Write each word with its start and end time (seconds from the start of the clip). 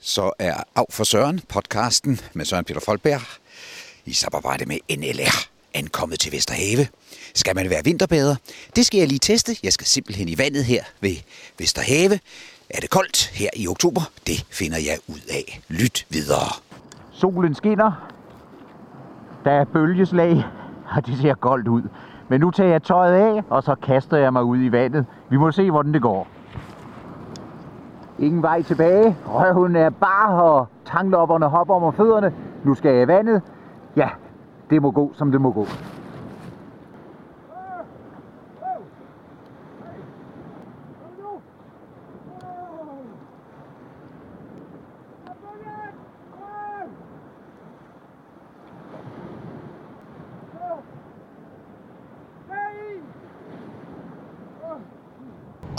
så 0.00 0.32
er 0.38 0.54
Af 0.76 0.84
for 0.90 1.04
Søren, 1.04 1.40
podcasten 1.48 2.20
med 2.34 2.44
Søren 2.44 2.64
Peter 2.64 2.80
Folberg, 2.80 3.20
i 4.04 4.12
samarbejde 4.12 4.66
med 4.66 4.78
NLR, 4.98 5.48
ankommet 5.74 6.20
til 6.20 6.32
Vesterhave. 6.32 6.86
Skal 7.34 7.56
man 7.56 7.70
være 7.70 7.84
vinterbader? 7.84 8.36
Det 8.76 8.86
skal 8.86 8.98
jeg 8.98 9.08
lige 9.08 9.18
teste. 9.18 9.56
Jeg 9.62 9.72
skal 9.72 9.86
simpelthen 9.86 10.28
i 10.28 10.38
vandet 10.38 10.64
her 10.64 10.84
ved 11.00 11.16
Vesterhave. 11.58 12.20
Er 12.70 12.80
det 12.80 12.90
koldt 12.90 13.26
her 13.26 13.50
i 13.56 13.68
oktober? 13.68 14.00
Det 14.26 14.46
finder 14.50 14.78
jeg 14.78 14.98
ud 15.08 15.20
af. 15.30 15.60
Lyt 15.68 16.06
videre. 16.08 16.48
Solen 17.12 17.54
skinner. 17.54 18.10
Der 19.44 19.50
er 19.50 19.64
bølgeslag, 19.64 20.44
og 20.96 21.06
det 21.06 21.18
ser 21.18 21.34
koldt 21.34 21.68
ud. 21.68 21.82
Men 22.30 22.40
nu 22.40 22.50
tager 22.50 22.70
jeg 22.70 22.82
tøjet 22.82 23.36
af, 23.36 23.42
og 23.50 23.62
så 23.62 23.74
kaster 23.74 24.16
jeg 24.16 24.32
mig 24.32 24.44
ud 24.44 24.58
i 24.62 24.72
vandet. 24.72 25.06
Vi 25.30 25.36
må 25.36 25.52
se, 25.52 25.70
hvordan 25.70 25.94
det 25.94 26.02
går. 26.02 26.28
Ingen 28.20 28.42
vej 28.42 28.62
tilbage. 28.62 29.16
Røven 29.26 29.76
er 29.76 29.90
bare, 29.90 30.42
og 30.42 30.66
tanglopperne 30.84 31.46
hopper 31.46 31.74
om 31.74 31.92
fødderne. 31.92 32.32
Nu 32.64 32.74
skal 32.74 32.92
jeg 32.94 33.02
i 33.02 33.08
vandet. 33.08 33.42
Ja, 33.96 34.08
det 34.70 34.82
må 34.82 34.90
gå, 34.90 35.12
som 35.14 35.32
det 35.32 35.40
må 35.40 35.50
gå. 35.50 35.66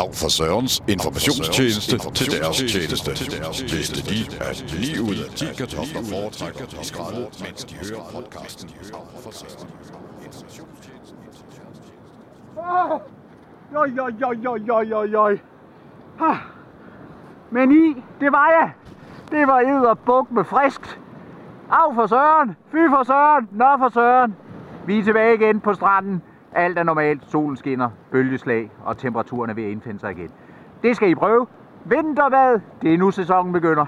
Af 0.01 0.13
for 0.21 0.29
Sørens 0.37 0.83
informationstjeneste 0.87 1.95
til 2.19 2.27
deres 2.31 2.57
tjeneste. 2.73 3.11
Vidste 3.75 3.99
de, 4.11 4.19
at 4.49 4.57
9 4.79 4.99
ud 5.09 5.17
af 5.25 5.29
10 5.35 5.45
kartofler 5.57 6.03
foretrækker 6.13 6.65
at 6.79 6.85
skralde, 6.85 7.21
mens 7.43 7.63
de 7.69 7.75
hører 7.75 8.03
podcasten 8.13 8.69
Af 8.93 9.21
for 9.23 9.31
Søren. 9.31 9.67
Joj, 13.73 13.89
joj, 13.97 14.11
joj, 14.21 14.35
joj, 14.43 14.57
joj, 14.67 14.83
joj, 14.83 15.05
joj. 15.05 15.39
Ah. 16.19 16.37
Men 17.51 17.71
I, 17.71 18.03
det 18.21 18.31
var 18.31 18.49
jeg. 18.59 18.71
Det 19.31 19.47
var 19.47 19.59
ed 19.59 19.85
og 19.85 19.99
buk 19.99 20.31
med 20.31 20.43
friskt. 20.43 20.99
Af 21.71 21.95
for 21.95 22.07
Søren, 22.07 22.55
fy 22.71 22.89
for 22.89 23.03
Søren, 23.03 23.49
nå 23.51 23.77
for 23.77 23.89
Søren. 23.89 24.35
Vi 24.85 24.99
er 24.99 25.03
tilbage 25.03 25.35
igen 25.35 25.59
på 25.59 25.73
stranden. 25.73 26.21
Alt 26.55 26.77
er 26.77 26.83
normalt, 26.83 27.23
solen 27.27 27.57
skinner, 27.57 27.89
bølgeslag, 28.11 28.71
og 28.85 28.97
temperaturen 28.97 29.49
er 29.49 29.53
ved 29.53 29.63
at 29.63 29.69
indfinde 29.69 29.99
sig 29.99 30.11
igen. 30.11 30.29
Det 30.83 30.95
skal 30.95 31.09
I 31.09 31.15
prøve. 31.15 31.47
Vinterbad, 31.85 32.59
det 32.81 32.93
er 32.93 32.97
nu 32.97 33.11
sæsonen 33.11 33.53
begynder. 33.53 33.85